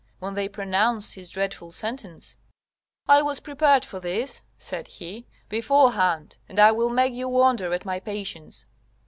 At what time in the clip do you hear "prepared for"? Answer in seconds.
3.39-3.99